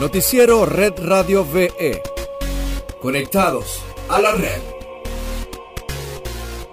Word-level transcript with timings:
Noticiero 0.00 0.64
Red 0.64 0.92
Radio 0.98 1.44
VE. 1.44 2.00
Conectados 3.02 3.80
a 4.08 4.20
la 4.20 4.30
red. 4.30 4.60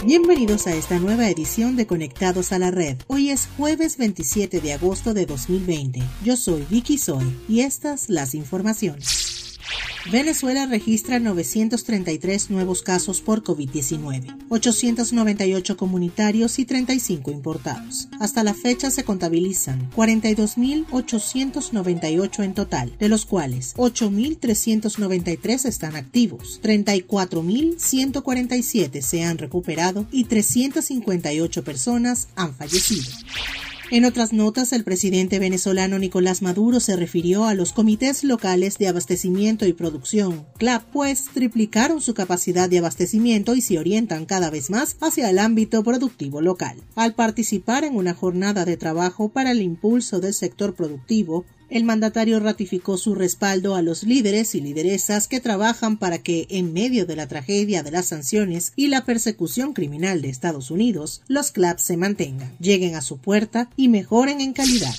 Bienvenidos 0.06 0.68
a 0.68 0.76
esta 0.76 1.00
nueva 1.00 1.28
edición 1.28 1.76
de 1.76 1.88
Conectados 1.88 2.52
a 2.52 2.60
la 2.60 2.70
Red. 2.70 2.98
Hoy 3.08 3.32
es 3.32 3.50
jueves 3.58 3.98
27 3.98 4.62
de 4.62 4.74
agosto 4.74 5.16
de 5.16 5.26
2020. 5.26 6.04
Yo 6.24 6.38
soy 6.38 6.68
Vicky 6.70 7.00
Soy 7.00 7.26
y 7.50 7.62
estas 7.62 8.10
las 8.10 8.36
informaciones. 8.36 9.25
Venezuela 10.12 10.68
registra 10.68 11.20
933 11.20 12.52
nuevos 12.52 12.84
casos 12.84 13.22
por 13.22 13.44
COVID-19, 13.44 14.38
898 14.50 15.78
comunitarios 15.78 16.60
y 16.60 16.66
35 16.66 17.32
importados. 17.32 18.08
Hasta 18.20 18.44
la 18.44 18.54
fecha 18.54 18.92
se 18.92 19.04
contabilizan 19.04 19.90
42.898 19.96 22.44
en 22.44 22.54
total, 22.54 22.96
de 23.00 23.10
los 23.10 23.26
cuales 23.26 23.74
8.393 23.78 25.66
están 25.66 25.96
activos, 25.96 26.62
34.147 26.62 29.02
se 29.02 29.24
han 29.24 29.40
recuperado 29.40 30.06
y 30.12 30.26
358 30.26 31.64
personas 31.64 32.28
han 32.36 32.54
fallecido. 32.54 33.10
En 33.92 34.04
otras 34.04 34.34
notas, 34.34 34.74
el 34.74 34.84
presidente 34.84 35.38
venezolano 35.38 36.00
Nicolás 36.00 36.42
Maduro 36.42 36.80
se 36.80 36.96
refirió 36.96 37.46
a 37.46 37.54
los 37.54 37.72
comités 37.72 38.24
locales 38.24 38.80
de 38.80 38.88
abastecimiento 38.88 39.68
y 39.68 39.74
producción, 39.74 40.48
CLAP, 40.58 40.92
pues 40.92 41.26
triplicaron 41.32 42.02
su 42.02 42.16
capacidad 42.16 42.68
de 42.68 42.80
abastecimiento 42.80 43.54
y 43.54 43.62
se 43.62 43.78
orientan 43.78 44.26
cada 44.26 44.50
vez 44.50 44.72
más 44.72 44.98
hacia 45.02 45.30
el 45.30 45.38
ámbito 45.38 45.84
productivo 45.84 46.42
local. 46.42 46.82
Al 46.96 47.14
participar 47.14 47.84
en 47.84 47.96
una 47.96 48.16
jornada 48.16 48.66
de 48.66 48.76
trabajo 48.76 49.30
para 49.30 49.52
el 49.52 49.62
impulso 49.62 50.20
del 50.20 50.34
sector 50.34 50.74
productivo, 50.74 51.46
el 51.70 51.84
mandatario 51.84 52.40
ratificó 52.40 52.98
su 52.98 53.16
respaldo 53.16 53.76
a 53.76 53.82
los 53.82 54.04
líderes 54.04 54.56
y 54.56 54.62
lideresas 54.62 55.28
que 55.28 55.40
trabajan 55.40 55.98
para 55.98 56.20
que, 56.20 56.48
en 56.50 56.74
medio 56.74 57.06
de 57.06 57.16
la 57.16 57.28
tragedia 57.28 57.84
de 57.84 57.92
las 57.92 58.08
sanciones 58.08 58.74
y 58.76 58.88
la 58.88 59.06
persecución 59.06 59.74
criminal 59.74 60.22
de 60.22 60.30
Estados 60.30 60.72
Unidos, 60.72 61.22
los 61.28 61.52
clubs 61.52 61.82
se 61.82 61.98
mantengan, 61.98 62.56
lleguen 62.60 62.96
a 62.96 63.02
su 63.02 63.18
puerta 63.18 63.70
y 63.76 63.88
mejoren 63.88 64.42
en 64.42 64.54
calidad. 64.54 64.96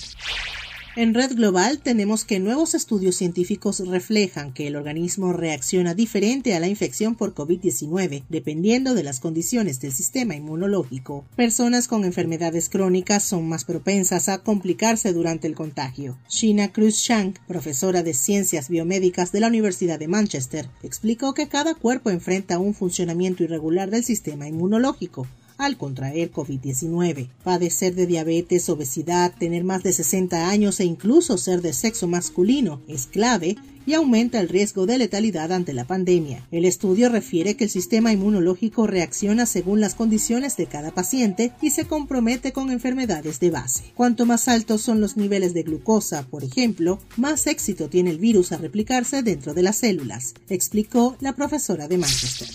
En 0.98 1.12
Red 1.12 1.34
Global 1.34 1.80
tenemos 1.80 2.24
que 2.24 2.40
nuevos 2.40 2.74
estudios 2.74 3.16
científicos 3.16 3.86
reflejan 3.86 4.54
que 4.54 4.66
el 4.66 4.76
organismo 4.76 5.34
reacciona 5.34 5.92
diferente 5.92 6.54
a 6.54 6.60
la 6.60 6.68
infección 6.68 7.16
por 7.16 7.34
COVID-19 7.34 8.22
dependiendo 8.30 8.94
de 8.94 9.02
las 9.02 9.20
condiciones 9.20 9.78
del 9.78 9.92
sistema 9.92 10.34
inmunológico. 10.36 11.26
Personas 11.36 11.86
con 11.86 12.06
enfermedades 12.06 12.70
crónicas 12.70 13.24
son 13.24 13.46
más 13.46 13.66
propensas 13.66 14.30
a 14.30 14.38
complicarse 14.38 15.12
durante 15.12 15.46
el 15.46 15.54
contagio. 15.54 16.16
Shina 16.30 16.72
Cruz 16.72 16.94
Shank, 16.94 17.40
profesora 17.40 18.02
de 18.02 18.14
Ciencias 18.14 18.70
Biomédicas 18.70 19.32
de 19.32 19.40
la 19.40 19.48
Universidad 19.48 19.98
de 19.98 20.08
Manchester, 20.08 20.70
explicó 20.82 21.34
que 21.34 21.46
cada 21.46 21.74
cuerpo 21.74 22.08
enfrenta 22.08 22.58
un 22.58 22.72
funcionamiento 22.72 23.44
irregular 23.44 23.90
del 23.90 24.02
sistema 24.02 24.48
inmunológico 24.48 25.26
al 25.58 25.76
contraer 25.76 26.32
COVID-19. 26.32 27.28
Padecer 27.44 27.94
de 27.94 28.06
diabetes, 28.06 28.68
obesidad, 28.68 29.34
tener 29.38 29.64
más 29.64 29.82
de 29.82 29.92
60 29.92 30.48
años 30.48 30.80
e 30.80 30.84
incluso 30.84 31.38
ser 31.38 31.62
de 31.62 31.72
sexo 31.72 32.08
masculino 32.08 32.80
es 32.88 33.06
clave 33.06 33.56
y 33.86 33.94
aumenta 33.94 34.40
el 34.40 34.48
riesgo 34.48 34.84
de 34.84 34.98
letalidad 34.98 35.52
ante 35.52 35.72
la 35.72 35.84
pandemia. 35.84 36.46
El 36.50 36.64
estudio 36.64 37.08
refiere 37.08 37.56
que 37.56 37.64
el 37.64 37.70
sistema 37.70 38.12
inmunológico 38.12 38.86
reacciona 38.86 39.46
según 39.46 39.80
las 39.80 39.94
condiciones 39.94 40.56
de 40.56 40.66
cada 40.66 40.90
paciente 40.90 41.52
y 41.62 41.70
se 41.70 41.86
compromete 41.86 42.52
con 42.52 42.70
enfermedades 42.70 43.38
de 43.38 43.50
base. 43.50 43.84
Cuanto 43.94 44.26
más 44.26 44.48
altos 44.48 44.82
son 44.82 45.00
los 45.00 45.16
niveles 45.16 45.54
de 45.54 45.62
glucosa, 45.62 46.26
por 46.26 46.42
ejemplo, 46.42 46.98
más 47.16 47.46
éxito 47.46 47.88
tiene 47.88 48.10
el 48.10 48.18
virus 48.18 48.52
a 48.52 48.58
replicarse 48.58 49.22
dentro 49.22 49.54
de 49.54 49.62
las 49.62 49.76
células, 49.76 50.34
explicó 50.48 51.16
la 51.20 51.34
profesora 51.34 51.86
de 51.86 51.98
Manchester. 51.98 52.48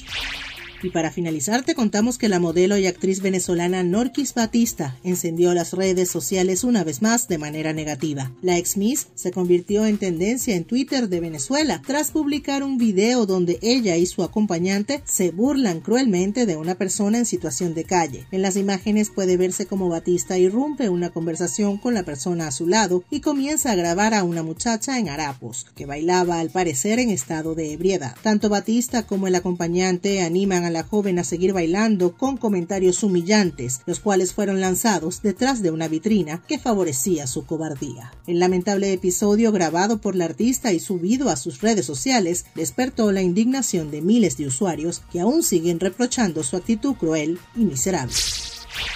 Y 0.83 0.89
para 0.89 1.11
finalizar 1.11 1.63
te 1.63 1.75
contamos 1.75 2.17
que 2.17 2.29
la 2.29 2.39
modelo 2.39 2.77
y 2.77 2.87
actriz 2.87 3.21
venezolana 3.21 3.83
Norquis 3.83 4.33
Batista 4.33 4.97
encendió 5.03 5.53
las 5.53 5.73
redes 5.73 6.09
sociales 6.09 6.63
una 6.63 6.83
vez 6.83 7.01
más 7.01 7.27
de 7.27 7.37
manera 7.37 7.71
negativa. 7.71 8.31
La 8.41 8.57
ex 8.57 8.77
Miss 8.77 9.07
se 9.13 9.31
convirtió 9.31 9.85
en 9.85 9.99
tendencia 9.99 10.55
en 10.55 10.63
Twitter 10.63 11.07
de 11.07 11.19
Venezuela 11.19 11.81
tras 11.85 12.11
publicar 12.11 12.63
un 12.63 12.77
video 12.77 13.25
donde 13.25 13.59
ella 13.61 13.95
y 13.97 14.07
su 14.07 14.23
acompañante 14.23 15.03
se 15.05 15.31
burlan 15.31 15.81
cruelmente 15.81 16.45
de 16.45 16.57
una 16.57 16.75
persona 16.75 17.19
en 17.19 17.25
situación 17.25 17.73
de 17.75 17.83
calle. 17.83 18.25
En 18.31 18.41
las 18.41 18.55
imágenes 18.55 19.11
puede 19.11 19.37
verse 19.37 19.67
como 19.67 19.89
Batista 19.89 20.37
irrumpe 20.37 20.89
una 20.89 21.11
conversación 21.11 21.77
con 21.77 21.93
la 21.93 22.03
persona 22.03 22.47
a 22.47 22.51
su 22.51 22.67
lado 22.67 23.03
y 23.11 23.21
comienza 23.21 23.71
a 23.71 23.75
grabar 23.75 24.13
a 24.15 24.23
una 24.23 24.41
muchacha 24.41 24.97
en 24.97 25.09
harapos, 25.09 25.67
que 25.75 25.85
bailaba 25.85 26.39
al 26.39 26.49
parecer 26.49 26.97
en 26.99 27.11
estado 27.11 27.53
de 27.53 27.73
ebriedad. 27.73 28.15
Tanto 28.23 28.49
Batista 28.49 29.03
como 29.03 29.27
el 29.27 29.35
acompañante 29.35 30.21
animan 30.23 30.63
a 30.63 30.70
la 30.71 30.83
joven 30.83 31.19
a 31.19 31.23
seguir 31.23 31.53
bailando 31.53 32.15
con 32.15 32.37
comentarios 32.37 33.03
humillantes, 33.03 33.81
los 33.85 33.99
cuales 33.99 34.33
fueron 34.33 34.61
lanzados 34.61 35.21
detrás 35.21 35.61
de 35.61 35.71
una 35.71 35.87
vitrina 35.87 36.41
que 36.47 36.59
favorecía 36.59 37.27
su 37.27 37.45
cobardía. 37.45 38.13
El 38.27 38.39
lamentable 38.39 38.93
episodio 38.93 39.51
grabado 39.51 39.99
por 39.99 40.15
la 40.15 40.25
artista 40.25 40.73
y 40.73 40.79
subido 40.79 41.29
a 41.29 41.35
sus 41.35 41.61
redes 41.61 41.85
sociales 41.85 42.45
despertó 42.55 43.11
la 43.11 43.21
indignación 43.21 43.91
de 43.91 44.01
miles 44.01 44.37
de 44.37 44.47
usuarios 44.47 45.01
que 45.11 45.19
aún 45.19 45.43
siguen 45.43 45.79
reprochando 45.79 46.43
su 46.43 46.55
actitud 46.55 46.95
cruel 46.95 47.39
y 47.55 47.65
miserable. 47.65 48.13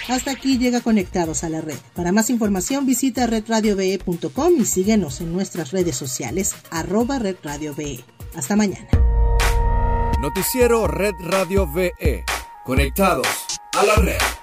Hasta 0.08 0.30
aquí 0.30 0.58
llega 0.58 0.80
Conectados 0.80 1.44
a 1.44 1.48
la 1.48 1.60
Red. 1.60 1.78
Para 1.94 2.12
más 2.12 2.30
información 2.30 2.86
visita 2.86 3.26
redradiove.com 3.26 4.52
y 4.58 4.64
síguenos 4.64 5.20
en 5.20 5.32
nuestras 5.32 5.72
redes 5.72 5.96
sociales 5.96 6.54
arroba 6.70 7.18
redradiove. 7.18 8.04
Hasta 8.34 8.56
mañana. 8.56 9.05
Noticiero 10.26 10.88
Red 10.88 11.20
Radio 11.20 11.68
VE. 11.68 12.24
Conectados 12.64 13.60
a 13.74 13.84
la 13.84 13.94
red. 13.94 14.35